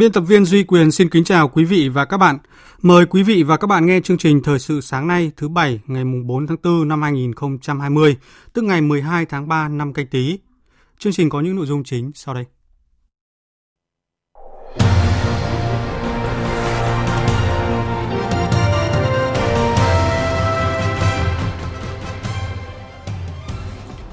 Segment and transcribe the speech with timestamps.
[0.00, 2.38] Biên tập viên Duy Quyền xin kính chào quý vị và các bạn.
[2.82, 5.80] Mời quý vị và các bạn nghe chương trình Thời sự sáng nay thứ Bảy
[5.86, 8.16] ngày 4 tháng 4 năm 2020,
[8.52, 10.38] tức ngày 12 tháng 3 năm canh tí.
[10.98, 12.44] Chương trình có những nội dung chính sau đây.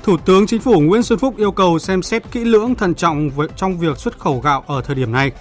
[0.03, 3.29] Thủ tướng Chính phủ Nguyễn Xuân Phúc yêu cầu xem xét kỹ lưỡng thận trọng
[3.55, 5.31] trong việc xuất khẩu gạo ở thời điểm này.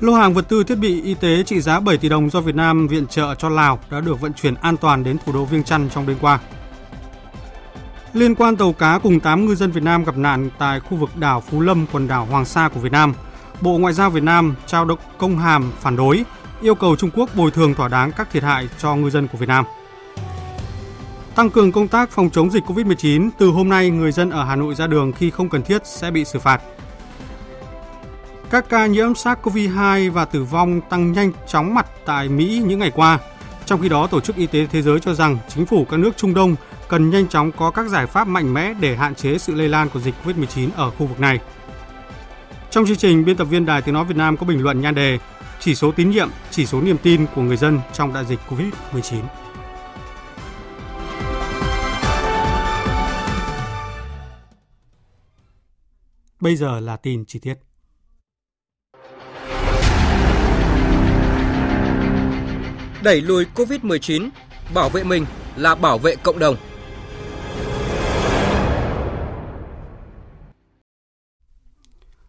[0.00, 2.54] Lô hàng vật tư thiết bị y tế trị giá 7 tỷ đồng do Việt
[2.54, 5.64] Nam viện trợ cho Lào đã được vận chuyển an toàn đến thủ đô Viêng
[5.64, 6.38] Chăn trong đêm qua.
[8.12, 11.10] Liên quan tàu cá cùng 8 ngư dân Việt Nam gặp nạn tại khu vực
[11.16, 13.14] đảo Phú Lâm, quần đảo Hoàng Sa của Việt Nam,
[13.60, 16.24] Bộ Ngoại giao Việt Nam trao động công hàm phản đối,
[16.62, 19.38] yêu cầu Trung Quốc bồi thường thỏa đáng các thiệt hại cho ngư dân của
[19.38, 19.64] Việt Nam.
[21.34, 24.56] Tăng cường công tác phòng chống dịch COVID-19, từ hôm nay người dân ở Hà
[24.56, 26.62] Nội ra đường khi không cần thiết sẽ bị xử phạt.
[28.50, 32.90] Các ca nhiễm SARS-CoV-2 và tử vong tăng nhanh chóng mặt tại Mỹ những ngày
[32.90, 33.18] qua.
[33.64, 36.16] Trong khi đó, Tổ chức Y tế Thế giới cho rằng chính phủ các nước
[36.16, 36.56] Trung Đông
[36.88, 39.88] cần nhanh chóng có các giải pháp mạnh mẽ để hạn chế sự lây lan
[39.88, 41.40] của dịch COVID-19 ở khu vực này.
[42.70, 44.94] Trong chương trình, biên tập viên Đài Tiếng Nói Việt Nam có bình luận nhan
[44.94, 45.18] đề
[45.60, 49.22] Chỉ số tín nhiệm, chỉ số niềm tin của người dân trong đại dịch COVID-19.
[56.40, 57.65] Bây giờ là tin chi tiết.
[63.06, 64.28] Đẩy lùi COVID-19,
[64.74, 66.56] bảo vệ mình là bảo vệ cộng đồng.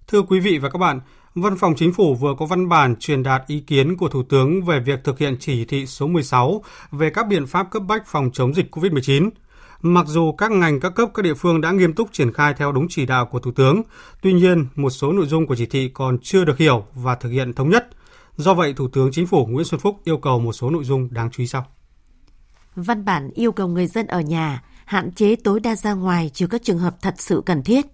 [0.08, 1.00] Thưa quý vị và các bạn,
[1.36, 4.66] Văn phòng Chính phủ vừa có văn bản truyền đạt ý kiến của Thủ tướng
[4.66, 8.30] về việc thực hiện chỉ thị số 16 về các biện pháp cấp bách phòng
[8.34, 9.30] chống dịch COVID-19.
[9.82, 12.72] Mặc dù các ngành các cấp các địa phương đã nghiêm túc triển khai theo
[12.72, 13.82] đúng chỉ đạo của Thủ tướng,
[14.22, 17.30] tuy nhiên một số nội dung của chỉ thị còn chưa được hiểu và thực
[17.30, 17.88] hiện thống nhất.
[18.38, 21.14] Do vậy, Thủ tướng Chính phủ Nguyễn Xuân Phúc yêu cầu một số nội dung
[21.14, 21.66] đáng chú ý sau.
[22.76, 26.48] Văn bản yêu cầu người dân ở nhà hạn chế tối đa ra ngoài trừ
[26.48, 27.86] các trường hợp thật sự cần thiết.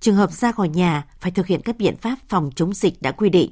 [0.00, 3.12] Trường hợp ra khỏi nhà phải thực hiện các biện pháp phòng chống dịch đã
[3.12, 3.50] quy định.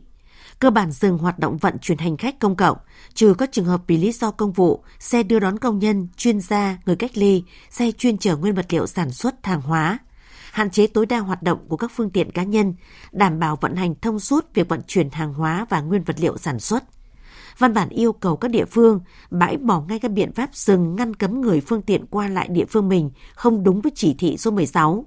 [0.59, 2.79] Cơ bản dừng hoạt động vận chuyển hành khách công cộng,
[3.15, 6.41] trừ các trường hợp vì lý do công vụ, xe đưa đón công nhân, chuyên
[6.41, 9.99] gia, người cách ly, xe chuyên chở nguyên vật liệu sản xuất hàng hóa,
[10.53, 12.75] hạn chế tối đa hoạt động của các phương tiện cá nhân,
[13.13, 16.39] đảm bảo vận hành thông suốt việc vận chuyển hàng hóa và nguyên vật liệu
[16.39, 16.85] sản xuất.
[17.59, 19.01] Văn bản yêu cầu các địa phương
[19.31, 22.65] bãi bỏ ngay các biện pháp dừng ngăn cấm người phương tiện qua lại địa
[22.65, 25.07] phương mình không đúng với chỉ thị số 16.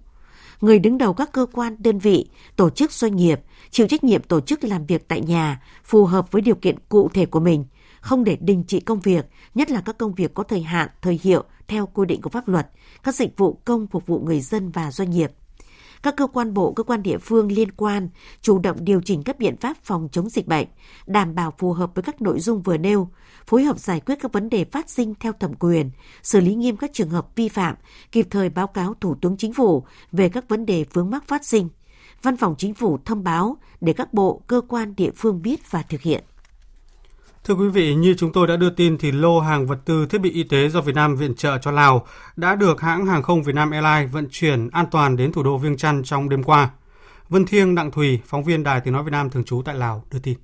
[0.62, 4.22] Người đứng đầu các cơ quan, đơn vị, tổ chức doanh nghiệp chịu trách nhiệm
[4.22, 7.66] tổ chức làm việc tại nhà phù hợp với điều kiện cụ thể của mình,
[8.02, 9.26] không để đình chỉ công việc,
[9.56, 12.48] nhất là các công việc có thời hạn, thời hiệu theo quy định của pháp
[12.48, 12.70] luật,
[13.04, 15.32] các dịch vụ công phục vụ người dân và doanh nghiệp
[16.04, 18.10] các cơ quan bộ, cơ quan địa phương liên quan
[18.42, 20.68] chủ động điều chỉnh các biện pháp phòng chống dịch bệnh,
[21.06, 23.10] đảm bảo phù hợp với các nội dung vừa nêu,
[23.48, 25.92] phối hợp giải quyết các vấn đề phát sinh theo thẩm quyền,
[26.24, 27.76] xử lý nghiêm các trường hợp vi phạm,
[28.12, 31.46] kịp thời báo cáo Thủ tướng Chính phủ về các vấn đề vướng mắc phát
[31.46, 31.70] sinh.
[32.22, 35.82] Văn phòng Chính phủ thông báo để các bộ, cơ quan địa phương biết và
[35.82, 36.24] thực hiện.
[37.44, 40.22] Thưa quý vị, như chúng tôi đã đưa tin thì lô hàng vật tư thiết
[40.22, 43.44] bị y tế do Việt Nam viện trợ cho Lào đã được hãng hàng không
[43.44, 46.70] Việt Nam Airlines vận chuyển an toàn đến thủ đô Viêng Chăn trong đêm qua.
[47.30, 50.04] Vân Thiêng Đặng Thùy, phóng viên Đài Tiếng Nói Việt Nam thường trú tại Lào,
[50.12, 50.38] đưa tin.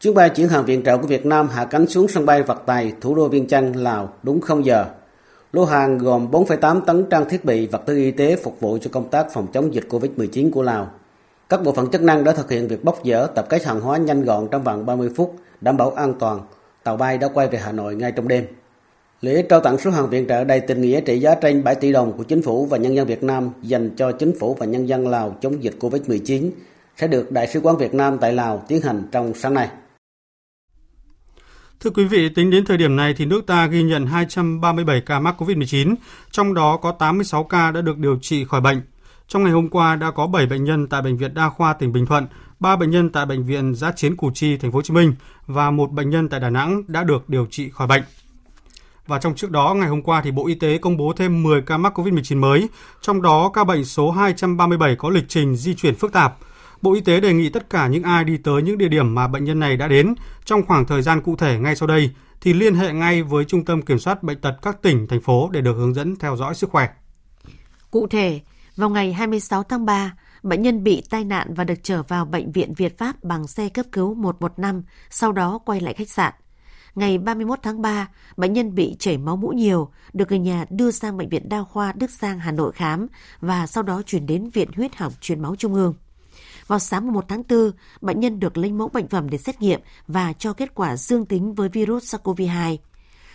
[0.00, 2.62] Chuyến bay chuyển hàng viện trợ của Việt Nam hạ cánh xuống sân bay Vật
[2.66, 4.86] Tài, thủ đô Viêng Chăn, Lào đúng 0 giờ.
[5.52, 8.90] Lô hàng gồm 4,8 tấn trang thiết bị vật tư y tế phục vụ cho
[8.92, 10.90] công tác phòng chống dịch COVID-19 của Lào.
[11.48, 13.98] Các bộ phận chức năng đã thực hiện việc bóc dỡ tập kết hàng hóa
[13.98, 16.40] nhanh gọn trong vòng 30 phút, đảm bảo an toàn.
[16.82, 18.46] Tàu bay đã quay về Hà Nội ngay trong đêm.
[19.20, 21.92] Lễ trao tặng số hàng viện trợ đầy tình nghĩa trị giá trên 7 tỷ
[21.92, 24.88] đồng của chính phủ và nhân dân Việt Nam dành cho chính phủ và nhân
[24.88, 26.50] dân Lào chống dịch Covid-19
[26.96, 29.68] sẽ được Đại sứ quán Việt Nam tại Lào tiến hành trong sáng nay.
[31.80, 35.20] Thưa quý vị, tính đến thời điểm này thì nước ta ghi nhận 237 ca
[35.20, 35.94] mắc COVID-19,
[36.30, 38.82] trong đó có 86 ca đã được điều trị khỏi bệnh.
[39.28, 41.92] Trong ngày hôm qua đã có 7 bệnh nhân tại bệnh viện Đa khoa tỉnh
[41.92, 42.26] Bình Thuận,
[42.60, 45.14] 3 bệnh nhân tại bệnh viện Giã chiến Củ Chi thành phố Hồ Chí Minh
[45.46, 48.02] và một bệnh nhân tại Đà Nẵng đã được điều trị khỏi bệnh.
[49.06, 51.62] Và trong trước đó, ngày hôm qua thì Bộ Y tế công bố thêm 10
[51.62, 52.68] ca mắc COVID-19 mới,
[53.00, 56.36] trong đó ca bệnh số 237 có lịch trình di chuyển phức tạp.
[56.82, 59.28] Bộ Y tế đề nghị tất cả những ai đi tới những địa điểm mà
[59.28, 60.14] bệnh nhân này đã đến
[60.44, 62.10] trong khoảng thời gian cụ thể ngay sau đây
[62.40, 65.48] thì liên hệ ngay với Trung tâm Kiểm soát Bệnh tật các tỉnh, thành phố
[65.52, 66.88] để được hướng dẫn theo dõi sức khỏe.
[67.90, 68.40] Cụ thể,
[68.78, 72.52] vào ngày 26 tháng 3, bệnh nhân bị tai nạn và được trở vào Bệnh
[72.52, 76.34] viện Việt Pháp bằng xe cấp cứu 115, sau đó quay lại khách sạn.
[76.94, 80.90] Ngày 31 tháng 3, bệnh nhân bị chảy máu mũi nhiều, được người nhà đưa
[80.90, 83.06] sang Bệnh viện Đa khoa Đức Giang Hà Nội khám
[83.40, 85.94] và sau đó chuyển đến Viện Huyết học Truyền máu Trung ương.
[86.66, 87.70] Vào sáng 1 tháng 4,
[88.00, 91.26] bệnh nhân được lấy mẫu bệnh phẩm để xét nghiệm và cho kết quả dương
[91.26, 92.76] tính với virus SARS-CoV-2.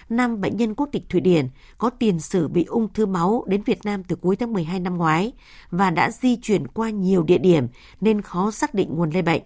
[0.09, 3.63] Năm bệnh nhân quốc tịch Thụy Điển có tiền sử bị ung thư máu đến
[3.63, 5.31] Việt Nam từ cuối tháng 12 năm ngoái
[5.71, 7.67] và đã di chuyển qua nhiều địa điểm
[8.01, 9.41] nên khó xác định nguồn lây bệnh.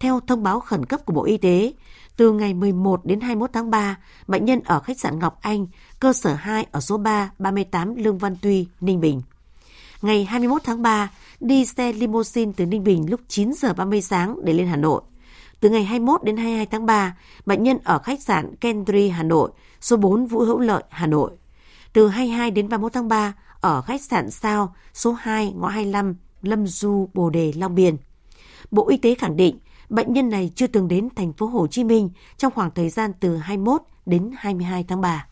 [0.00, 1.72] Theo thông báo khẩn cấp của Bộ Y tế,
[2.16, 5.66] từ ngày 11 đến 21 tháng 3, bệnh nhân ở khách sạn Ngọc Anh,
[6.00, 9.22] cơ sở 2 ở số 3, 38 Lương Văn Tuy, Ninh Bình.
[10.02, 11.10] Ngày 21 tháng 3,
[11.40, 15.02] đi xe limousine từ Ninh Bình lúc 9 giờ 30 sáng để lên Hà Nội.
[15.60, 17.16] Từ ngày 21 đến 22 tháng 3,
[17.46, 21.30] bệnh nhân ở khách sạn Kendry, Hà Nội, số 4 Vũ Hữu Lợi, Hà Nội.
[21.92, 26.66] Từ 22 đến 31 tháng 3, ở khách sạn Sao, số 2, ngõ 25, Lâm
[26.66, 27.96] Du, Bồ Đề, Long Biên.
[28.70, 29.58] Bộ Y tế khẳng định
[29.88, 33.12] bệnh nhân này chưa từng đến thành phố Hồ Chí Minh trong khoảng thời gian
[33.20, 35.26] từ 21 đến 22 tháng 3.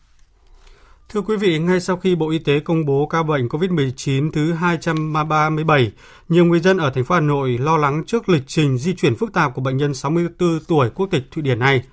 [1.13, 4.53] Thưa quý vị, ngay sau khi Bộ Y tế công bố ca bệnh COVID-19 thứ
[4.53, 5.91] 237,
[6.29, 9.15] nhiều người dân ở thành phố Hà Nội lo lắng trước lịch trình di chuyển
[9.15, 11.83] phức tạp của bệnh nhân 64 tuổi quốc tịch Thụy Điển này.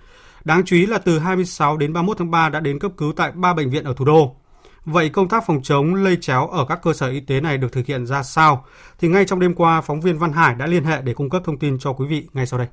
[0.44, 3.32] Đáng chú ý là từ 26 đến 31 tháng 3 đã đến cấp cứu tại
[3.34, 4.36] 3 bệnh viện ở thủ đô.
[4.84, 7.72] Vậy công tác phòng chống lây chéo ở các cơ sở y tế này được
[7.72, 8.66] thực hiện ra sao?
[8.98, 11.42] Thì ngay trong đêm qua, phóng viên Văn Hải đã liên hệ để cung cấp
[11.44, 12.68] thông tin cho quý vị ngay sau đây.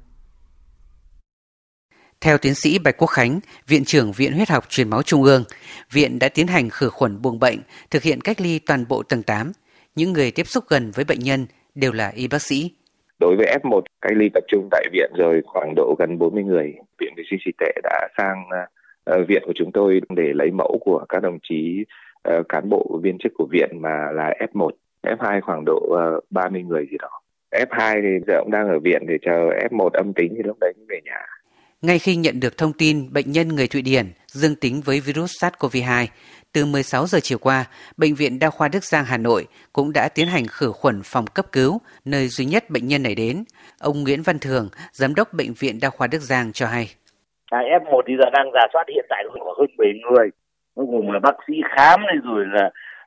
[2.24, 5.44] Theo tiến sĩ Bạch Quốc Khánh, Viện trưởng Viện Huyết học Truyền máu Trung ương,
[5.92, 7.60] Viện đã tiến hành khử khuẩn buồng bệnh,
[7.92, 9.52] thực hiện cách ly toàn bộ tầng 8.
[9.96, 12.72] Những người tiếp xúc gần với bệnh nhân đều là y bác sĩ.
[13.20, 16.74] Đối với F1, cách ly tập trung tại viện rồi khoảng độ gần 40 người.
[17.00, 18.44] Viện Vệ sinh Dịch tệ đã sang
[19.10, 21.86] uh, viện của chúng tôi để lấy mẫu của các đồng chí
[22.30, 24.70] uh, cán bộ viên chức của viện mà là F1.
[25.04, 27.22] F2 khoảng độ ờ, uh, 30 người gì đó.
[27.52, 30.74] F2 thì giờ cũng đang ở viện để chờ F1 âm tính thì lúc đấy
[30.90, 31.26] về nhà.
[31.88, 35.32] Ngay khi nhận được thông tin bệnh nhân người Thụy Điển dương tính với virus
[35.40, 36.06] SARS-CoV-2,
[36.54, 37.66] từ 16 giờ chiều qua,
[37.98, 41.26] Bệnh viện Đa khoa Đức Giang Hà Nội cũng đã tiến hành khử khuẩn phòng
[41.36, 41.72] cấp cứu,
[42.06, 43.44] nơi duy nhất bệnh nhân này đến.
[43.80, 46.86] Ông Nguyễn Văn Thường, Giám đốc Bệnh viện Đa khoa Đức Giang cho hay.
[47.52, 50.30] F1 thì giờ đang giả soát hiện tại có hơn 7 người,
[50.76, 52.66] bao gồm là bác sĩ khám này rồi là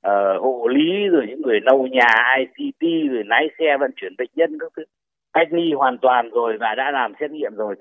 [0.08, 4.30] uh, hộ lý rồi những người nâu nhà ICT rồi lái xe vận chuyển bệnh
[4.34, 4.84] nhân các thứ
[5.32, 7.74] cách ly hoàn toàn rồi và đã làm xét nghiệm rồi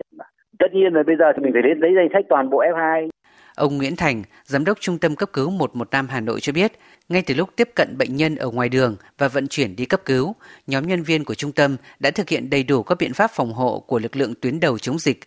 [0.59, 3.09] tất nhiên là bây giờ thì mình phải đến lấy danh sách toàn bộ F2.
[3.55, 6.71] Ông Nguyễn Thành, Giám đốc Trung tâm Cấp cứu 115 Hà Nội cho biết,
[7.09, 10.01] ngay từ lúc tiếp cận bệnh nhân ở ngoài đường và vận chuyển đi cấp
[10.05, 10.35] cứu,
[10.67, 13.53] nhóm nhân viên của trung tâm đã thực hiện đầy đủ các biện pháp phòng
[13.53, 15.19] hộ của lực lượng tuyến đầu chống dịch.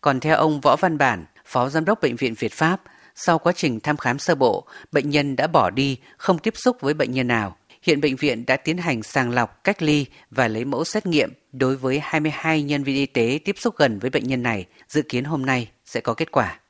[0.00, 2.80] Còn theo ông Võ Văn Bản, Phó Giám đốc Bệnh viện Việt Pháp,
[3.14, 6.76] sau quá trình thăm khám sơ bộ, bệnh nhân đã bỏ đi, không tiếp xúc
[6.80, 7.56] với bệnh nhân nào.
[7.88, 11.32] Hiện bệnh viện đã tiến hành sàng lọc, cách ly và lấy mẫu xét nghiệm
[11.52, 15.02] đối với 22 nhân viên y tế tiếp xúc gần với bệnh nhân này, dự
[15.02, 16.60] kiến hôm nay sẽ có kết quả.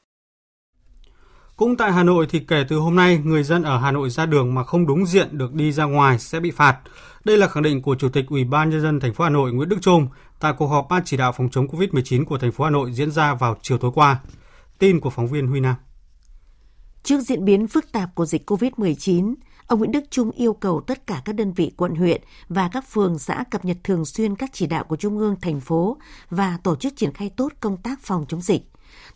[1.56, 4.26] Cũng tại Hà Nội thì kể từ hôm nay, người dân ở Hà Nội ra
[4.26, 6.78] đường mà không đúng diện được đi ra ngoài sẽ bị phạt.
[7.24, 9.52] Đây là khẳng định của Chủ tịch Ủy ban nhân dân thành phố Hà Nội
[9.52, 10.08] Nguyễn Đức Trung
[10.40, 13.10] tại cuộc họp ban chỉ đạo phòng chống Covid-19 của thành phố Hà Nội diễn
[13.10, 14.20] ra vào chiều tối qua.
[14.78, 15.74] Tin của phóng viên Huy Nam.
[17.02, 19.34] Trước diễn biến phức tạp của dịch COVID-19,
[19.68, 22.84] Ông Nguyễn Đức Trung yêu cầu tất cả các đơn vị quận huyện và các
[22.90, 25.96] phường xã cập nhật thường xuyên các chỉ đạo của Trung ương, thành phố
[26.30, 28.62] và tổ chức triển khai tốt công tác phòng chống dịch.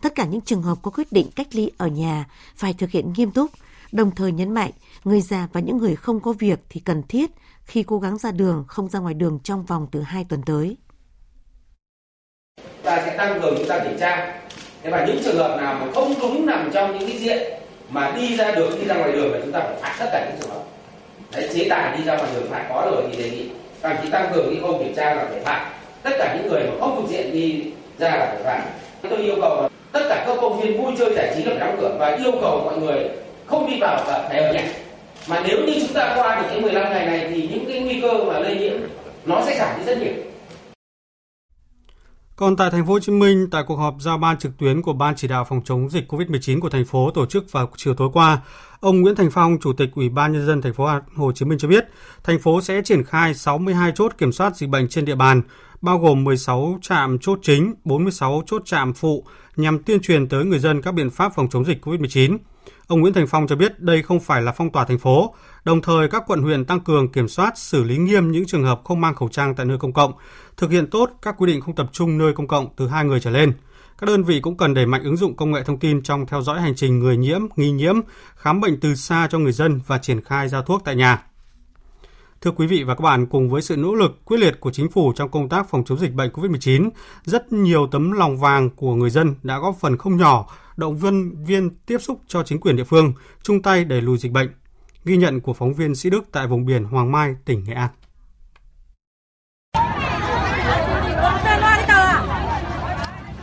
[0.03, 3.13] Tất cả những trường hợp có quyết định cách ly ở nhà phải thực hiện
[3.17, 3.51] nghiêm túc,
[3.93, 4.71] đồng thời nhấn mạnh
[5.05, 7.31] người già và những người không có việc thì cần thiết
[7.65, 10.77] khi cố gắng ra đường không ra ngoài đường trong vòng từ 2 tuần tới.
[12.83, 14.41] Ta sẽ tăng cường chúng ta kiểm tra.
[14.83, 17.62] Thế và những trường hợp nào mà không đúng nằm trong những cái diện
[17.93, 20.27] mà đi ra được đi ra ngoài đường là chúng ta phải phạt tất cả
[20.27, 20.63] những trường hợp.
[21.33, 23.47] Đấy, chế tài đi ra ngoài đường phải có rồi thì đề nghị
[23.83, 25.71] đồng chí tăng cường cái khâu kiểm tra là phải phạt.
[26.03, 27.65] Tất cả những người mà không thuộc diện đi
[27.99, 28.63] ra là phải phạt.
[29.11, 31.77] Tôi yêu cầu tất cả các công viên vui chơi giải trí là phải đóng
[31.81, 33.09] cửa và yêu cầu mọi người
[33.47, 34.65] không đi vào và phải ở nhà.
[35.27, 38.01] Mà nếu như chúng ta qua được cái 15 ngày này thì những cái nguy
[38.01, 38.73] cơ mà lây nhiễm
[39.25, 40.13] nó sẽ giảm đi rất nhiều.
[42.43, 44.93] Còn tại thành phố Hồ Chí Minh, tại cuộc họp giao ban trực tuyến của
[44.93, 48.09] Ban chỉ đạo phòng chống dịch COVID-19 của thành phố tổ chức vào chiều tối
[48.13, 48.41] qua,
[48.81, 51.59] ông Nguyễn Thành Phong, Chủ tịch Ủy ban nhân dân thành phố Hồ Chí Minh
[51.59, 51.85] cho biết,
[52.25, 55.43] thành phố sẽ triển khai 62 chốt kiểm soát dịch bệnh trên địa bàn,
[55.81, 59.25] bao gồm 16 trạm chốt chính, 46 chốt trạm phụ
[59.57, 62.39] nhằm tuyên truyền tới người dân các biện pháp phòng chống dịch COVID-19.
[62.93, 65.35] Ông Nguyễn Thành Phong cho biết đây không phải là phong tỏa thành phố,
[65.65, 68.81] đồng thời các quận huyện tăng cường kiểm soát xử lý nghiêm những trường hợp
[68.85, 70.13] không mang khẩu trang tại nơi công cộng,
[70.57, 73.21] thực hiện tốt các quy định không tập trung nơi công cộng từ hai người
[73.21, 73.53] trở lên.
[73.99, 76.43] Các đơn vị cũng cần đẩy mạnh ứng dụng công nghệ thông tin trong theo
[76.43, 77.95] dõi hành trình người nhiễm, nghi nhiễm,
[78.37, 81.23] khám bệnh từ xa cho người dân và triển khai giao thuốc tại nhà.
[82.43, 84.91] Thưa quý vị và các bạn, cùng với sự nỗ lực quyết liệt của chính
[84.91, 86.91] phủ trong công tác phòng chống dịch bệnh COVID-19,
[87.25, 90.47] rất nhiều tấm lòng vàng của người dân đã góp phần không nhỏ
[90.77, 94.33] động viên viên tiếp xúc cho chính quyền địa phương chung tay đẩy lùi dịch
[94.33, 94.49] bệnh.
[95.05, 97.91] Ghi nhận của phóng viên Sĩ Đức tại vùng biển Hoàng Mai, tỉnh Nghệ An.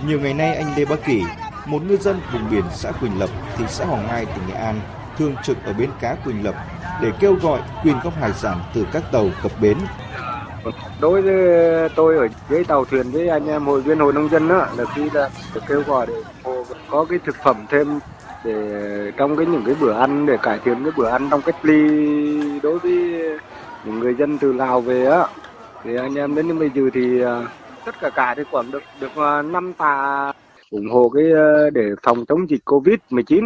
[0.07, 1.23] Nhiều ngày nay anh Lê Bá Kỳ,
[1.65, 4.81] một ngư dân vùng biển xã Quỳnh Lập, thị xã Hoàng Mai, tỉnh Nghệ An,
[5.17, 6.55] thường trực ở bến cá Quỳnh Lập
[7.01, 9.77] để kêu gọi quyên góp hải sản từ các tàu cập bến.
[11.01, 14.47] Đối với tôi ở dưới tàu thuyền với anh em hội viên hội nông dân
[14.47, 16.13] đó, là khi là được kêu gọi để
[16.89, 17.99] có cái thực phẩm thêm
[18.43, 21.65] để trong cái những cái bữa ăn để cải thiện cái bữa ăn trong cách
[21.65, 22.91] ly đối với
[23.85, 25.27] những người dân từ Lào về á
[25.83, 27.47] thì anh em đến bây giờ thì à,
[27.85, 30.33] tất cả cả thì khoảng được được à, năm tà
[30.71, 33.45] ủng hộ cái à, để phòng chống dịch Covid 19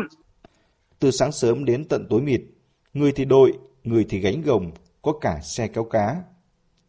[1.00, 2.41] từ sáng sớm đến tận tối mịt
[2.93, 4.71] người thì đội, người thì gánh gồng,
[5.01, 6.21] có cả xe kéo cá.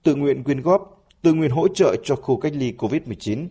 [0.02, 3.49] Tự nguyện quyên góp, tự nguyện hỗ trợ cho khu cách ly COVID-19.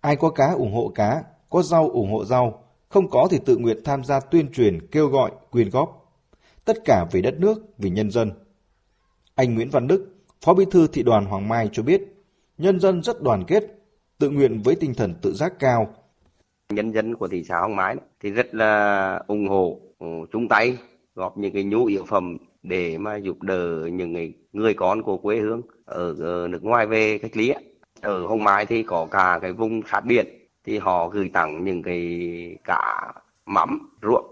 [0.00, 3.56] Ai có cá ủng hộ cá, có rau ủng hộ rau, không có thì tự
[3.56, 6.12] nguyện tham gia tuyên truyền kêu gọi quyên góp.
[6.64, 8.32] Tất cả vì đất nước, vì nhân dân.
[9.34, 12.02] Anh Nguyễn Văn Đức, Phó Bí thư Thị đoàn Hoàng Mai cho biết,
[12.58, 13.64] nhân dân rất đoàn kết,
[14.18, 15.94] tự nguyện với tinh thần tự giác cao.
[16.68, 20.76] Nhân dân của thị xã Hoàng Mai thì rất là ủng hộ, ừ, chung tay
[21.16, 25.16] góp những cái nhu yếu phẩm để mà giúp đỡ những người, người con của
[25.16, 27.52] quê hương ở, ở nước ngoài về cách ly.
[28.00, 30.26] Ở Hồng Mai thì có cả cái vùng sát biển
[30.64, 33.12] thì họ gửi tặng những cái cả
[33.46, 34.24] mắm ruộng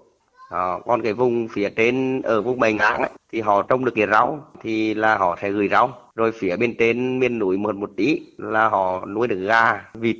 [0.50, 3.84] à, ờ, còn cái vùng phía trên ở vùng bầy ngang ấy, thì họ trồng
[3.84, 5.98] được cái rau thì là họ sẽ gửi rau.
[6.14, 10.16] Rồi phía bên trên miền núi một một tí là họ nuôi được gà vịt.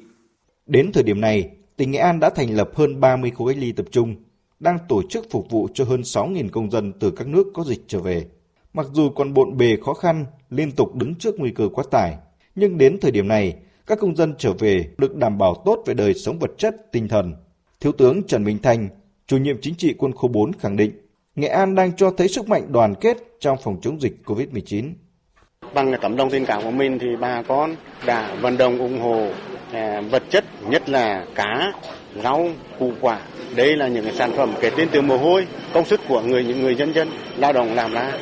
[0.66, 3.73] Đến thời điểm này tỉnh Nghệ An đã thành lập hơn 30 khu cách ly
[3.73, 4.14] tập trung
[4.61, 7.84] đang tổ chức phục vụ cho hơn 6.000 công dân từ các nước có dịch
[7.87, 8.26] trở về.
[8.73, 12.16] Mặc dù còn bộn bề khó khăn, liên tục đứng trước nguy cơ quá tải,
[12.54, 13.56] nhưng đến thời điểm này,
[13.87, 17.08] các công dân trở về được đảm bảo tốt về đời sống vật chất, tinh
[17.08, 17.34] thần.
[17.80, 18.88] Thiếu tướng Trần Minh Thành,
[19.26, 20.90] chủ nhiệm chính trị quân khu 4 khẳng định,
[21.37, 24.92] Nghệ An đang cho thấy sức mạnh đoàn kết trong phòng chống dịch COVID-19.
[25.75, 29.28] Bằng tấm lòng tình cảm của mình thì bà con đã vận động ủng hộ
[29.73, 31.73] à, vật chất, nhất là cá,
[32.23, 33.18] rau, củ quả.
[33.56, 36.62] Đây là những sản phẩm kể đến từ mồ hôi, công sức của người những
[36.62, 38.12] người dân dân lao động làm ra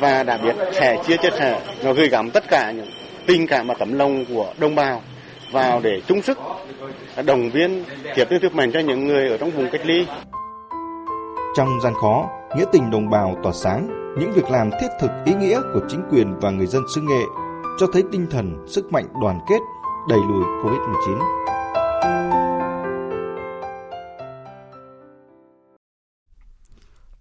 [0.00, 2.86] và đã biết sẻ chia chia sẻ nó gửi gắm tất cả những
[3.26, 5.02] tình cảm và tấm lòng của đồng bào
[5.52, 6.38] vào để chung sức
[7.26, 10.06] đồng viên tiếp tiếp tiếp mạnh cho những người ở trong vùng cách ly.
[11.56, 13.88] Trong gian khó, nghĩa tình đồng bào tỏa sáng,
[14.18, 17.24] những việc làm thiết thực ý nghĩa của chính quyền và người dân xứ Nghệ
[17.78, 19.58] cho thấy tinh thần, sức mạnh đoàn kết
[20.08, 22.37] đẩy lùi Covid-19.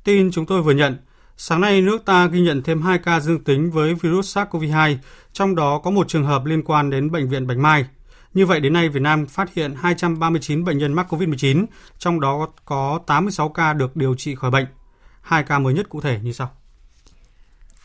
[0.08, 0.98] Tin chúng tôi vừa nhận,
[1.38, 4.98] Sáng nay, nước ta ghi nhận thêm 2 ca dương tính với virus SARS-CoV-2,
[5.34, 7.86] trong đó có một trường hợp liên quan đến Bệnh viện Bạch Mai.
[8.34, 11.66] Như vậy, đến nay, Việt Nam phát hiện 239 bệnh nhân mắc COVID-19,
[11.98, 14.66] trong đó có 86 ca được điều trị khỏi bệnh.
[15.22, 16.50] Hai ca mới nhất cụ thể như sau.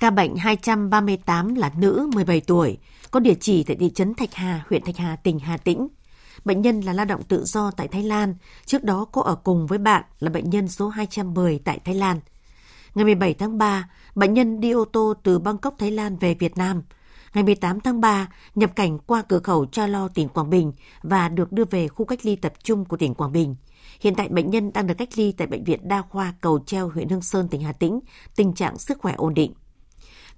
[0.00, 2.78] Ca bệnh 238 là nữ 17 tuổi,
[3.10, 5.88] có địa chỉ tại thị trấn Thạch Hà, huyện Thạch Hà, tỉnh Hà Tĩnh.
[6.44, 8.34] Bệnh nhân là lao động tự do tại Thái Lan,
[8.66, 12.20] trước đó cô ở cùng với bạn là bệnh nhân số 210 tại Thái Lan–
[12.94, 16.56] Ngày 17 tháng 3, bệnh nhân đi ô tô từ Bangkok, Thái Lan về Việt
[16.56, 16.82] Nam.
[17.34, 20.72] Ngày 18 tháng 3, nhập cảnh qua cửa khẩu Cha Lo, tỉnh Quảng Bình
[21.02, 23.56] và được đưa về khu cách ly tập trung của tỉnh Quảng Bình.
[24.00, 26.88] Hiện tại bệnh nhân đang được cách ly tại Bệnh viện Đa khoa Cầu Treo,
[26.88, 28.00] huyện Hương Sơn, tỉnh Hà Tĩnh,
[28.36, 29.54] tình trạng sức khỏe ổn định.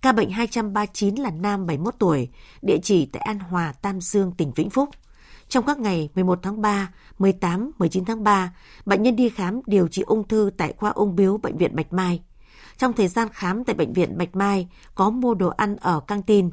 [0.02, 2.28] Ca bệnh 239 là nam 71 tuổi,
[2.62, 4.88] địa chỉ tại An Hòa, Tam Dương, tỉnh Vĩnh Phúc.
[5.48, 8.54] Trong các ngày 11 tháng 3, 18, 19 tháng 3,
[8.86, 11.92] bệnh nhân đi khám điều trị ung thư tại khoa ung biếu Bệnh viện Bạch
[11.92, 12.22] Mai.
[12.78, 16.22] Trong thời gian khám tại Bệnh viện Bạch Mai, có mua đồ ăn ở căng
[16.22, 16.50] tin.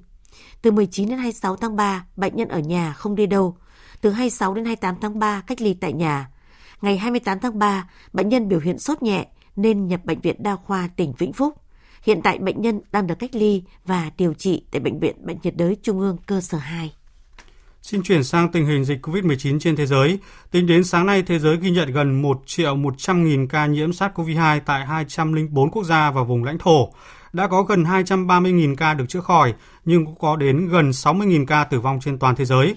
[0.61, 3.57] Từ 19 đến 26 tháng 3, bệnh nhân ở nhà không đi đâu.
[4.01, 6.29] Từ 26 đến 28 tháng 3, cách ly tại nhà.
[6.81, 10.55] Ngày 28 tháng 3, bệnh nhân biểu hiện sốt nhẹ nên nhập Bệnh viện Đa
[10.55, 11.53] khoa tỉnh Vĩnh Phúc.
[12.03, 15.37] Hiện tại bệnh nhân đang được cách ly và điều trị tại Bệnh viện Bệnh
[15.43, 16.93] nhiệt đới Trung ương cơ sở 2.
[17.81, 20.19] Xin chuyển sang tình hình dịch COVID-19 trên thế giới.
[20.51, 23.89] Tính đến sáng nay, thế giới ghi nhận gần 1 triệu 100 nghìn ca nhiễm
[23.89, 26.93] SARS-CoV-2 tại 204 quốc gia và vùng lãnh thổ.
[27.33, 29.53] Đã có gần 230 nghìn ca được chữa khỏi,
[29.85, 32.75] nhưng cũng có đến gần 60 nghìn ca tử vong trên toàn thế giới.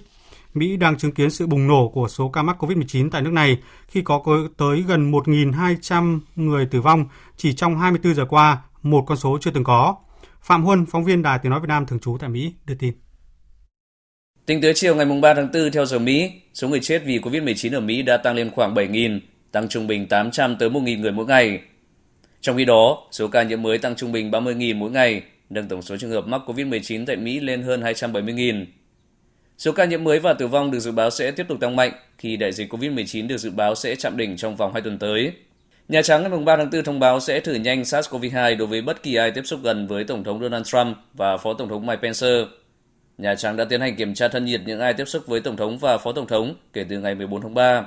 [0.55, 3.59] Mỹ đang chứng kiến sự bùng nổ của số ca mắc COVID-19 tại nước này
[3.89, 4.23] khi có
[4.57, 7.07] tới gần 1.200 người tử vong
[7.37, 9.97] chỉ trong 24 giờ qua, một con số chưa từng có.
[10.43, 13.04] Phạm Huân, phóng viên Đài Tiếng Nói Việt Nam thường trú tại Mỹ, đưa tin.
[14.47, 17.75] Tính tới chiều ngày 3 tháng 4 theo giờ Mỹ, số người chết vì COVID-19
[17.75, 19.21] ở Mỹ đã tăng lên khoảng 7.000,
[19.53, 21.61] tăng trung bình 800 tới 1.000 người mỗi ngày.
[22.41, 25.83] Trong khi đó, số ca nhiễm mới tăng trung bình 30.000 mỗi ngày, nâng tổng
[25.83, 28.65] số trường hợp mắc COVID-19 tại Mỹ lên hơn 270.000.
[29.59, 31.93] Số ca nhiễm mới và tử vong được dự báo sẽ tiếp tục tăng mạnh
[32.19, 35.33] khi đại dịch COVID-19 được dự báo sẽ chạm đỉnh trong vòng 2 tuần tới.
[35.89, 39.03] Nhà Trắng ngày 3 tháng 4 thông báo sẽ thử nhanh SARS-CoV-2 đối với bất
[39.03, 42.03] kỳ ai tiếp xúc gần với Tổng thống Donald Trump và Phó Tổng thống Mike
[42.03, 42.27] Pence.
[43.19, 45.57] Nhà Trắng đã tiến hành kiểm tra thân nhiệt những ai tiếp xúc với Tổng
[45.57, 47.87] thống và Phó Tổng thống kể từ ngày 14 tháng 3.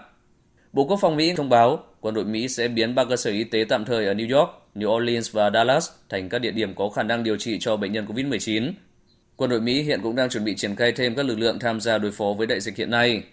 [0.73, 3.43] Bộ Quốc phòng Mỹ thông báo quân đội Mỹ sẽ biến ba cơ sở y
[3.43, 6.89] tế tạm thời ở New York, New Orleans và Dallas thành các địa điểm có
[6.89, 8.71] khả năng điều trị cho bệnh nhân COVID-19.
[9.35, 11.79] Quân đội Mỹ hiện cũng đang chuẩn bị triển khai thêm các lực lượng tham
[11.79, 13.23] gia đối phó với đại dịch hiện nay.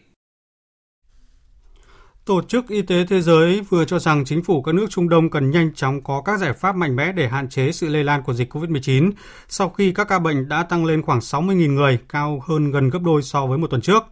[2.25, 5.31] Tổ chức Y tế Thế giới vừa cho rằng chính phủ các nước Trung Đông
[5.31, 8.23] cần nhanh chóng có các giải pháp mạnh mẽ để hạn chế sự lây lan
[8.23, 9.13] của dịch COVID-19
[9.49, 12.99] sau khi các ca bệnh đã tăng lên khoảng 60.000 người, cao hơn gần gấp
[13.03, 14.05] đôi so với một tuần trước.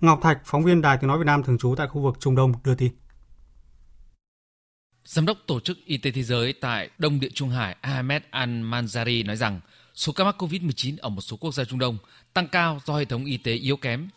[0.00, 2.34] Ngọc Thạch, phóng viên Đài Tiếng Nói Việt Nam thường trú tại khu vực Trung
[2.34, 2.92] Đông đưa tin.
[5.04, 9.26] Giám đốc Tổ chức Y tế Thế giới tại Đông Địa Trung Hải Ahmed Al-Manzari
[9.26, 9.60] nói rằng
[9.94, 11.98] số ca mắc COVID-19 ở một số quốc gia Trung Đông
[12.34, 14.08] tăng cao do hệ thống y tế yếu kém.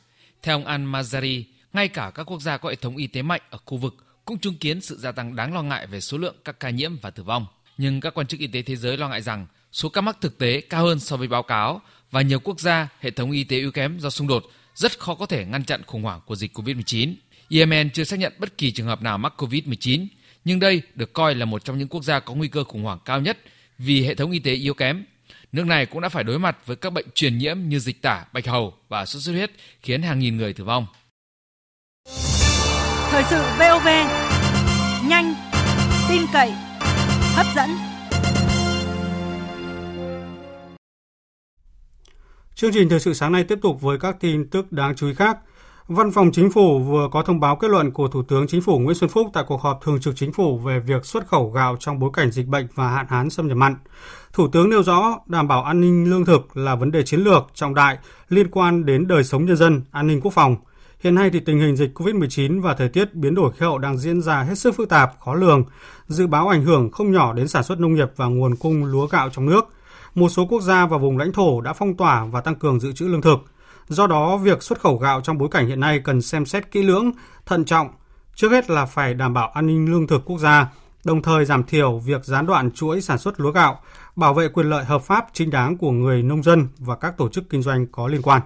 [0.41, 1.43] Theo ông Al-Mazari,
[1.73, 4.39] ngay cả các quốc gia có hệ thống y tế mạnh ở khu vực cũng
[4.39, 7.09] chứng kiến sự gia tăng đáng lo ngại về số lượng các ca nhiễm và
[7.09, 7.45] tử vong.
[7.77, 10.37] Nhưng các quan chức y tế thế giới lo ngại rằng số ca mắc thực
[10.37, 13.57] tế cao hơn so với báo cáo và nhiều quốc gia hệ thống y tế
[13.57, 14.43] yếu kém do xung đột
[14.75, 17.13] rất khó có thể ngăn chặn khủng hoảng của dịch COVID-19.
[17.49, 20.07] Yemen chưa xác nhận bất kỳ trường hợp nào mắc COVID-19,
[20.45, 22.99] nhưng đây được coi là một trong những quốc gia có nguy cơ khủng hoảng
[23.05, 23.37] cao nhất
[23.77, 25.05] vì hệ thống y tế yếu kém
[25.51, 28.25] nước này cũng đã phải đối mặt với các bệnh truyền nhiễm như dịch tả,
[28.33, 30.85] bạch hầu và sốt xuất huyết khiến hàng nghìn người tử vong.
[33.11, 33.87] Thời sự VOV,
[35.07, 35.33] nhanh,
[36.09, 36.51] tin cậy,
[37.35, 37.69] hấp dẫn.
[42.55, 45.13] Chương trình thời sự sáng nay tiếp tục với các tin tức đáng chú ý
[45.13, 45.37] khác.
[45.87, 48.79] Văn phòng Chính phủ vừa có thông báo kết luận của Thủ tướng Chính phủ
[48.79, 51.77] Nguyễn Xuân Phúc tại cuộc họp thường trực Chính phủ về việc xuất khẩu gạo
[51.79, 53.75] trong bối cảnh dịch bệnh và hạn hán xâm nhập mặn.
[54.33, 57.43] Thủ tướng nêu rõ đảm bảo an ninh lương thực là vấn đề chiến lược
[57.53, 57.97] trọng đại
[58.29, 60.55] liên quan đến đời sống nhân dân, an ninh quốc phòng.
[61.03, 63.97] Hiện nay thì tình hình dịch COVID-19 và thời tiết biến đổi khí hậu đang
[63.97, 65.63] diễn ra hết sức phức tạp, khó lường,
[66.07, 69.07] dự báo ảnh hưởng không nhỏ đến sản xuất nông nghiệp và nguồn cung lúa
[69.07, 69.61] gạo trong nước.
[70.15, 72.91] Một số quốc gia và vùng lãnh thổ đã phong tỏa và tăng cường dự
[72.91, 73.37] trữ lương thực.
[73.87, 76.83] Do đó, việc xuất khẩu gạo trong bối cảnh hiện nay cần xem xét kỹ
[76.83, 77.11] lưỡng,
[77.45, 77.89] thận trọng.
[78.35, 80.71] Trước hết là phải đảm bảo an ninh lương thực quốc gia,
[81.03, 83.79] đồng thời giảm thiểu việc gián đoạn chuỗi sản xuất lúa gạo,
[84.15, 87.29] bảo vệ quyền lợi hợp pháp chính đáng của người nông dân và các tổ
[87.29, 88.41] chức kinh doanh có liên quan.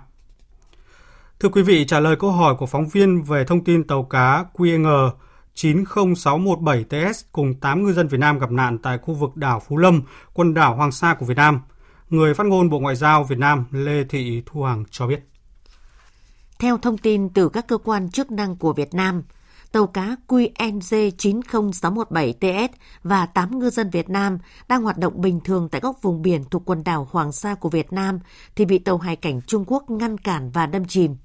[1.40, 4.46] Thưa quý vị, trả lời câu hỏi của phóng viên về thông tin tàu cá
[4.54, 5.10] QNG
[5.56, 10.02] 90617TS cùng 8 ngư dân Việt Nam gặp nạn tại khu vực đảo Phú Lâm,
[10.34, 11.62] quần đảo Hoàng Sa của Việt Nam,
[12.10, 15.20] người phát ngôn Bộ Ngoại giao Việt Nam Lê Thị Thu Hằng cho biết.
[16.60, 19.24] Theo thông tin từ các cơ quan chức năng của Việt Nam,
[19.72, 22.68] tàu cá QNG 90617TS
[23.04, 26.44] và 8 ngư dân Việt Nam đang hoạt động bình thường tại các vùng biển
[26.52, 28.20] thuộc quần đảo Hoàng Sa của Việt Nam
[28.56, 31.16] thì bị tàu hải cảnh Trung Quốc ngăn cản và đâm chìm.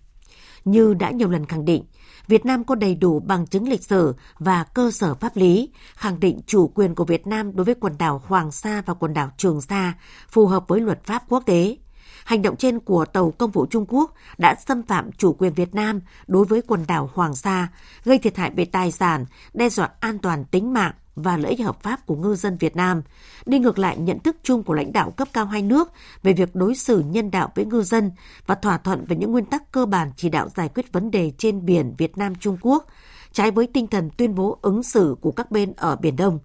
[0.65, 1.85] Như đã nhiều lần khẳng định,
[2.29, 6.21] Việt Nam có đầy đủ bằng chứng lịch sử và cơ sở pháp lý khẳng
[6.21, 9.31] định chủ quyền của Việt Nam đối với quần đảo Hoàng Sa và quần đảo
[9.37, 9.95] Trường Sa
[10.29, 11.77] phù hợp với luật pháp quốc tế.
[12.25, 15.75] Hành động trên của tàu công vụ Trung Quốc đã xâm phạm chủ quyền Việt
[15.75, 17.69] Nam đối với quần đảo Hoàng Sa,
[18.05, 21.67] gây thiệt hại về tài sản, đe dọa an toàn tính mạng và lợi ích
[21.67, 23.03] hợp pháp của ngư dân Việt Nam,
[23.47, 26.55] đi ngược lại nhận thức chung của lãnh đạo cấp cao hai nước về việc
[26.55, 28.11] đối xử nhân đạo với ngư dân
[28.47, 31.33] và thỏa thuận về những nguyên tắc cơ bản chỉ đạo giải quyết vấn đề
[31.39, 32.87] trên biển Việt Nam Trung Quốc,
[33.33, 36.39] trái với tinh thần tuyên bố ứng xử của các bên ở Biển Đông,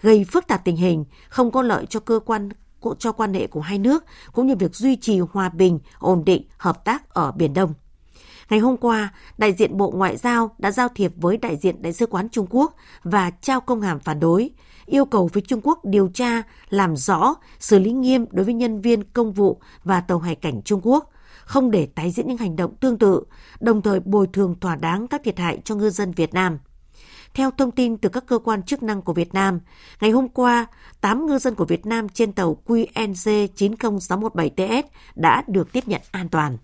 [0.00, 2.48] gây phức tạp tình hình, không có lợi cho cơ quan
[2.98, 6.42] cho quan hệ của hai nước cũng như việc duy trì hòa bình, ổn định,
[6.58, 7.74] hợp tác ở Biển Đông.
[8.50, 11.92] Ngày hôm qua, đại diện Bộ Ngoại giao đã giao thiệp với đại diện Đại
[11.92, 14.50] sứ quán Trung Quốc và trao công hàm phản đối,
[14.86, 18.80] yêu cầu phía Trung Quốc điều tra, làm rõ, xử lý nghiêm đối với nhân
[18.80, 21.10] viên công vụ và tàu hải cảnh Trung Quốc,
[21.44, 23.22] không để tái diễn những hành động tương tự,
[23.60, 26.58] đồng thời bồi thường thỏa đáng các thiệt hại cho ngư dân Việt Nam.
[27.34, 29.60] Theo thông tin từ các cơ quan chức năng của Việt Nam,
[30.00, 30.66] ngày hôm qua,
[31.00, 34.82] 8 ngư dân của Việt Nam trên tàu QNG 90617TS
[35.14, 36.58] đã được tiếp nhận an toàn.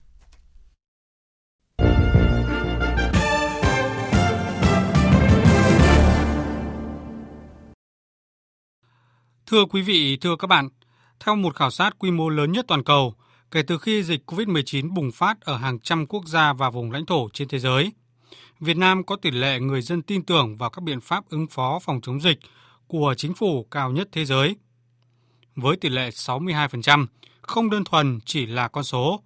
[9.47, 10.69] Thưa quý vị, thưa các bạn,
[11.21, 13.15] theo một khảo sát quy mô lớn nhất toàn cầu,
[13.51, 17.07] kể từ khi dịch COVID-19 bùng phát ở hàng trăm quốc gia và vùng lãnh
[17.07, 17.93] thổ trên thế giới–
[18.61, 21.79] Việt Nam có tỷ lệ người dân tin tưởng vào các biện pháp ứng phó
[21.79, 22.39] phòng chống dịch
[22.87, 24.57] của chính phủ cao nhất thế giới.
[25.55, 27.07] Với tỷ lệ 62%,
[27.41, 29.23] không đơn thuần chỉ là con số.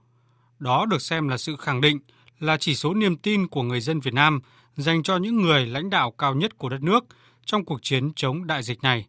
[0.58, 1.98] Đó được xem là sự khẳng định,
[2.38, 4.40] là chỉ số niềm tin của người dân Việt Nam
[4.76, 7.04] dành cho những người lãnh đạo cao nhất của đất nước
[7.44, 9.06] trong cuộc chiến chống đại dịch này.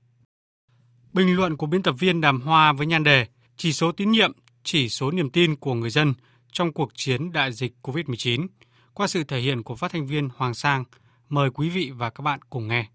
[1.13, 4.31] Bình luận của biên tập viên Đàm Hoa với nhan đề Chỉ số tín nhiệm,
[4.63, 6.13] chỉ số niềm tin của người dân
[6.51, 8.47] trong cuộc chiến đại dịch COVID-19
[8.93, 10.84] qua sự thể hiện của phát thanh viên Hoàng Sang.
[11.29, 12.89] Mời quý vị và các bạn cùng nghe.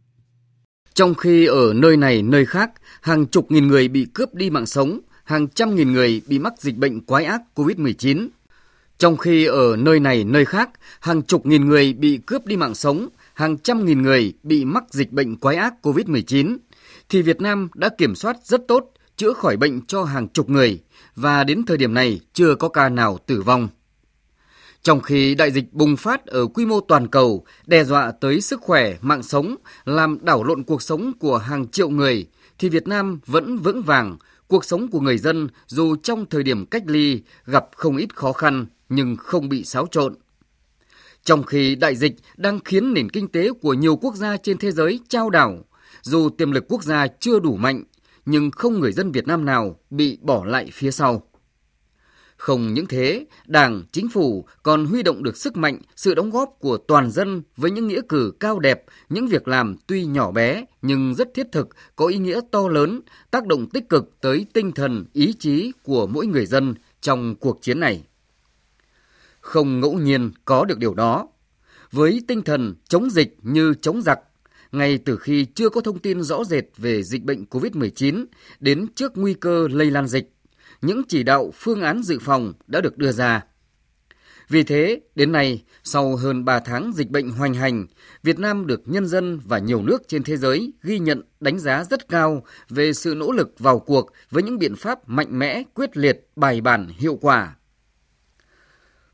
[0.94, 4.66] Trong khi ở nơi này nơi khác, hàng chục nghìn người bị cướp đi mạng
[4.66, 8.28] sống, hàng trăm nghìn người bị mắc dịch bệnh quái ác COVID-19.
[8.98, 12.74] Trong khi ở nơi này nơi khác, hàng chục nghìn người bị cướp đi mạng
[12.74, 16.56] sống, hàng trăm nghìn người bị mắc dịch bệnh quái ác COVID-19,
[17.08, 20.82] thì Việt Nam đã kiểm soát rất tốt, chữa khỏi bệnh cho hàng chục người
[21.16, 23.68] và đến thời điểm này chưa có ca nào tử vong.
[24.88, 28.60] Trong khi đại dịch bùng phát ở quy mô toàn cầu, đe dọa tới sức
[28.60, 32.26] khỏe, mạng sống, làm đảo lộn cuộc sống của hàng triệu người,
[32.58, 36.66] thì Việt Nam vẫn vững vàng, cuộc sống của người dân dù trong thời điểm
[36.66, 40.14] cách ly gặp không ít khó khăn nhưng không bị xáo trộn.
[41.24, 44.72] Trong khi đại dịch đang khiến nền kinh tế của nhiều quốc gia trên thế
[44.72, 45.64] giới trao đảo,
[46.02, 47.84] dù tiềm lực quốc gia chưa đủ mạnh,
[48.26, 51.27] nhưng không người dân Việt Nam nào bị bỏ lại phía sau.
[52.38, 56.56] Không những thế, Đảng, Chính phủ còn huy động được sức mạnh, sự đóng góp
[56.58, 60.64] của toàn dân với những nghĩa cử cao đẹp, những việc làm tuy nhỏ bé
[60.82, 64.72] nhưng rất thiết thực, có ý nghĩa to lớn, tác động tích cực tới tinh
[64.72, 68.02] thần, ý chí của mỗi người dân trong cuộc chiến này.
[69.40, 71.28] Không ngẫu nhiên có được điều đó.
[71.92, 74.20] Với tinh thần chống dịch như chống giặc,
[74.72, 78.24] ngay từ khi chưa có thông tin rõ rệt về dịch bệnh COVID-19
[78.60, 80.30] đến trước nguy cơ lây lan dịch,
[80.82, 83.44] những chỉ đạo phương án dự phòng đã được đưa ra.
[84.48, 87.86] Vì thế, đến nay, sau hơn 3 tháng dịch bệnh hoành hành,
[88.22, 91.84] Việt Nam được nhân dân và nhiều nước trên thế giới ghi nhận đánh giá
[91.84, 95.96] rất cao về sự nỗ lực vào cuộc với những biện pháp mạnh mẽ, quyết
[95.96, 97.56] liệt, bài bản, hiệu quả.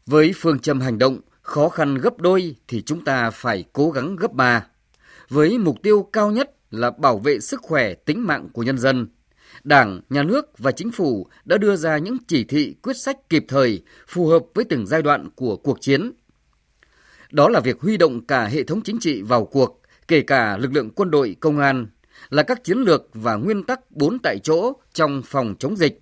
[0.06, 4.16] Với phương châm hành động, khó khăn gấp đôi thì chúng ta phải cố gắng
[4.16, 4.66] gấp ba.
[5.28, 9.06] Với mục tiêu cao nhất là bảo vệ sức khỏe, tính mạng của nhân dân–
[9.64, 13.44] Đảng, Nhà nước và Chính phủ đã đưa ra những chỉ thị quyết sách kịp
[13.48, 16.12] thời, phù hợp với từng giai đoạn của cuộc chiến.
[17.30, 20.72] Đó là việc huy động cả hệ thống chính trị vào cuộc, kể cả lực
[20.72, 21.86] lượng quân đội, công an,
[22.30, 26.00] là các chiến lược và nguyên tắc bốn tại chỗ trong phòng chống dịch,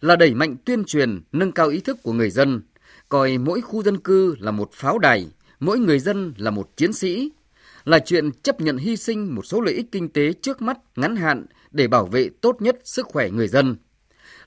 [0.00, 2.62] là đẩy mạnh tuyên truyền, nâng cao ý thức của người dân,
[3.08, 5.26] coi mỗi khu dân cư là một pháo đài,
[5.60, 7.30] mỗi người dân là một chiến sĩ,
[7.84, 11.16] là chuyện chấp nhận hy sinh một số lợi ích kinh tế trước mắt ngắn
[11.16, 13.76] hạn để bảo vệ tốt nhất sức khỏe người dân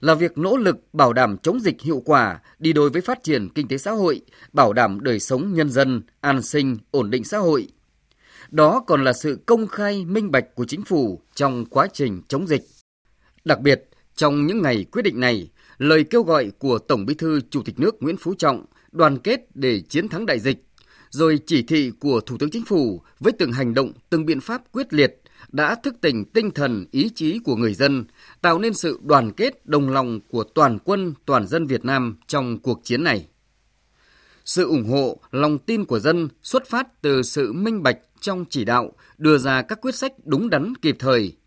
[0.04, 3.50] là việc nỗ lực bảo đảm chống dịch hiệu quả đi đôi với phát triển
[3.56, 4.22] kinh tế xã hội,
[4.54, 7.68] bảo đảm đời sống nhân dân, an sinh, ổn định xã hội.
[8.50, 12.48] Đó còn là sự công khai minh bạch của chính phủ trong quá trình chống
[12.48, 12.62] dịch.
[13.46, 17.42] Đặc biệt, trong những ngày quyết định này, lời kêu gọi của Tổng Bí thư
[17.50, 20.64] Chủ tịch nước Nguyễn Phú Trọng đoàn kết để chiến thắng đại dịch,
[21.10, 24.62] rồi chỉ thị của Thủ tướng Chính phủ với từng hành động, từng biện pháp
[24.72, 28.06] quyết liệt đã thức tỉnh tinh thần ý chí của người dân,
[28.42, 32.60] tạo nên sự đoàn kết đồng lòng của toàn quân, toàn dân Việt Nam trong
[32.60, 33.28] cuộc chiến này.
[34.46, 38.66] Sự ủng hộ, lòng tin của dân xuất phát từ sự minh bạch trong chỉ
[38.66, 41.38] đạo, đưa ra các quyết sách đúng đắn kịp thời.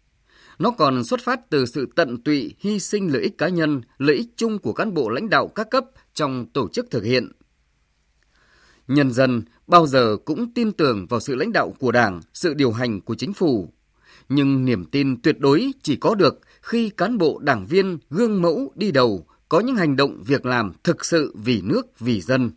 [0.58, 4.16] Nó còn xuất phát từ sự tận tụy, hy sinh lợi ích cá nhân, lợi
[4.16, 7.32] ích chung của cán bộ lãnh đạo các cấp trong tổ chức thực hiện.
[8.88, 12.72] Nhân dân bao giờ cũng tin tưởng vào sự lãnh đạo của Đảng, sự điều
[12.72, 13.72] hành của chính phủ,
[14.28, 18.72] nhưng niềm tin tuyệt đối chỉ có được khi cán bộ đảng viên gương mẫu
[18.74, 22.50] đi đầu, có những hành động việc làm thực sự vì nước, vì dân.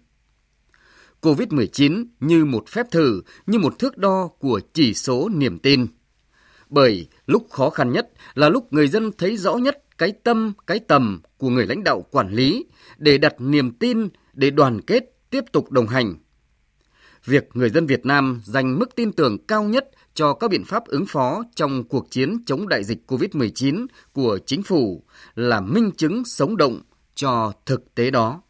[1.21, 5.87] COVID-19 như một phép thử, như một thước đo của chỉ số niềm tin.
[6.69, 10.79] Bởi lúc khó khăn nhất là lúc người dân thấy rõ nhất cái tâm, cái
[10.79, 12.65] tầm của người lãnh đạo quản lý
[12.97, 16.15] để đặt niềm tin, để đoàn kết, tiếp tục đồng hành.
[17.25, 20.85] Việc người dân Việt Nam dành mức tin tưởng cao nhất cho các biện pháp
[20.85, 25.03] ứng phó trong cuộc chiến chống đại dịch COVID-19 của chính phủ
[25.35, 26.81] là minh chứng sống động
[27.15, 28.41] cho thực tế đó.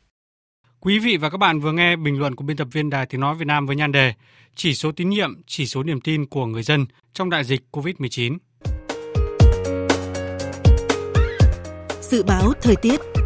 [0.80, 3.22] Quý vị và các bạn vừa nghe bình luận của biên tập viên Đài Tiếng
[3.22, 4.14] Nói Việt Nam với nhan đề
[4.56, 8.38] Chỉ số tín nhiệm, chỉ số niềm tin của người dân trong đại dịch COVID-19.
[12.02, 13.19] Dự báo thời tiết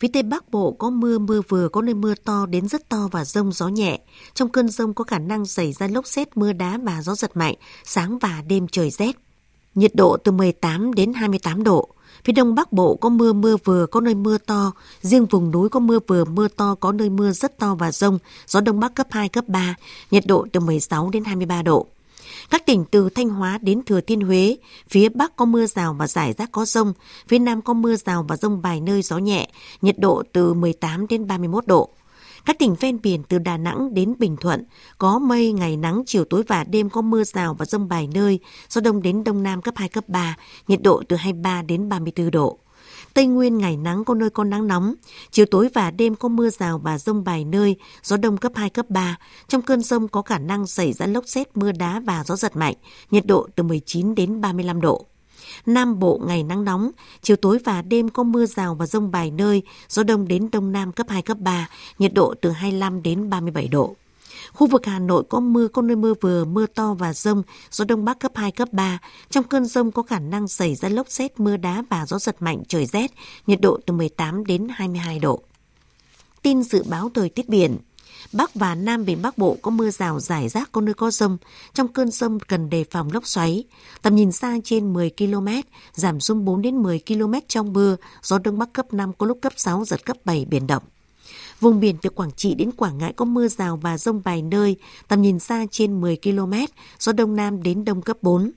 [0.00, 3.08] Phía Tây Bắc Bộ có mưa, mưa vừa, có nơi mưa to đến rất to
[3.12, 4.00] và rông gió nhẹ.
[4.34, 7.36] Trong cơn rông có khả năng xảy ra lốc xét, mưa đá và gió giật
[7.36, 9.16] mạnh, sáng và đêm trời rét.
[9.74, 11.88] Nhiệt độ từ 18 đến 28 độ.
[12.24, 14.72] Phía Đông Bắc Bộ có mưa mưa vừa, có nơi mưa to.
[15.00, 18.18] Riêng vùng núi có mưa vừa, mưa to, có nơi mưa rất to và rông.
[18.46, 19.74] Gió Đông Bắc cấp 2, cấp 3.
[20.10, 21.86] Nhiệt độ từ 16 đến 23 độ.
[22.50, 24.56] Các tỉnh từ Thanh Hóa đến Thừa Thiên Huế,
[24.88, 26.92] phía Bắc có mưa rào và rải rác có rông,
[27.28, 29.48] phía Nam có mưa rào và rông vài nơi gió nhẹ,
[29.82, 31.90] nhiệt độ từ 18 đến 31 độ.
[32.44, 34.64] Các tỉnh ven biển từ Đà Nẵng đến Bình Thuận
[34.98, 38.38] có mây, ngày nắng, chiều tối và đêm có mưa rào và rông vài nơi,
[38.68, 40.36] gió đông đến đông nam cấp 2, cấp 3,
[40.68, 42.58] nhiệt độ từ 23 đến 34 độ.
[43.14, 44.94] Tây Nguyên ngày nắng có nơi có nắng nóng,
[45.30, 48.70] chiều tối và đêm có mưa rào và rông vài nơi, gió đông cấp 2,
[48.70, 49.18] cấp 3.
[49.48, 52.56] Trong cơn rông có khả năng xảy ra lốc xét, mưa đá và gió giật
[52.56, 52.74] mạnh,
[53.10, 55.06] nhiệt độ từ 19 đến 35 độ.
[55.66, 56.90] Nam Bộ ngày nắng nóng,
[57.22, 60.72] chiều tối và đêm có mưa rào và rông vài nơi, gió đông đến đông
[60.72, 61.68] nam cấp 2, cấp 3,
[61.98, 63.96] nhiệt độ từ 25 đến 37 độ.
[64.52, 67.84] Khu vực Hà Nội có mưa, có nơi mưa vừa, mưa to và rông, gió
[67.84, 68.98] đông bắc cấp 2, cấp 3.
[69.30, 72.42] Trong cơn rông có khả năng xảy ra lốc xét, mưa đá và gió giật
[72.42, 73.10] mạnh, trời rét,
[73.46, 75.42] nhiệt độ từ 18 đến 22 độ.
[76.42, 77.76] Tin dự báo thời tiết biển
[78.32, 81.38] Bắc và Nam Biển Bắc Bộ có mưa rào rải rác có nơi có rông.
[81.74, 83.64] Trong cơn rông cần đề phòng lốc xoáy.
[84.02, 85.48] Tầm nhìn xa trên 10 km,
[85.92, 89.38] giảm xuống 4 đến 10 km trong mưa, gió Đông Bắc cấp 5 có lúc
[89.42, 90.82] cấp 6, giật cấp 7 biển động.
[91.60, 94.76] Vùng biển từ Quảng Trị đến Quảng Ngãi có mưa rào và rông vài nơi,
[95.08, 96.52] tầm nhìn xa trên 10 km,
[96.98, 98.50] gió Đông Nam đến Đông cấp 4.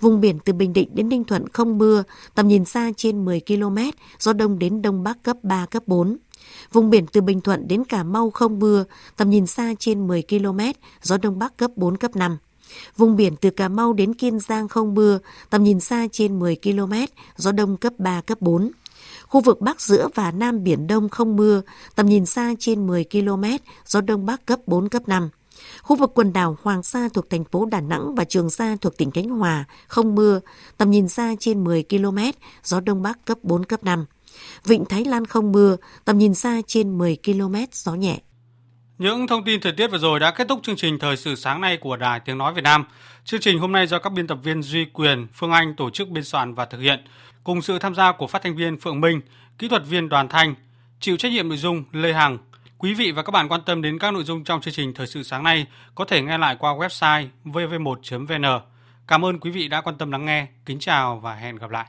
[0.00, 2.02] Vùng biển từ Bình Định đến Ninh Thuận không mưa,
[2.34, 3.78] tầm nhìn xa trên 10 km,
[4.18, 6.16] gió Đông đến Đông Bắc cấp 3, cấp 4.
[6.72, 8.84] Vùng biển từ Bình Thuận đến Cà Mau không mưa,
[9.16, 10.60] tầm nhìn xa trên 10 km,
[11.02, 12.38] gió Đông Bắc cấp 4, cấp 5.
[12.96, 15.18] Vùng biển từ Cà Mau đến Kiên Giang không mưa,
[15.50, 16.92] tầm nhìn xa trên 10 km,
[17.36, 18.70] gió Đông cấp 3, cấp 4.
[19.32, 21.62] Khu vực Bắc giữa và Nam Biển Đông không mưa,
[21.94, 23.44] tầm nhìn xa trên 10 km,
[23.86, 25.28] gió Đông Bắc cấp 4, cấp 5.
[25.82, 28.96] Khu vực quần đảo Hoàng Sa thuộc thành phố Đà Nẵng và Trường Sa thuộc
[28.96, 30.40] tỉnh Khánh Hòa không mưa,
[30.78, 32.18] tầm nhìn xa trên 10 km,
[32.62, 34.04] gió Đông Bắc cấp 4, cấp 5.
[34.64, 38.18] Vịnh Thái Lan không mưa, tầm nhìn xa trên 10 km, gió nhẹ.
[38.98, 41.60] Những thông tin thời tiết vừa rồi đã kết thúc chương trình Thời sự sáng
[41.60, 42.84] nay của Đài Tiếng Nói Việt Nam.
[43.24, 46.08] Chương trình hôm nay do các biên tập viên Duy Quyền, Phương Anh tổ chức
[46.08, 47.04] biên soạn và thực hiện,
[47.44, 49.20] cùng sự tham gia của phát thanh viên Phượng Minh,
[49.58, 50.54] kỹ thuật viên Đoàn Thanh,
[51.00, 52.38] chịu trách nhiệm nội dung Lê Hằng.
[52.78, 55.06] Quý vị và các bạn quan tâm đến các nội dung trong chương trình Thời
[55.06, 58.60] sự sáng nay có thể nghe lại qua website vv1.vn.
[59.06, 60.46] Cảm ơn quý vị đã quan tâm lắng nghe.
[60.66, 61.86] Kính chào và hẹn gặp lại.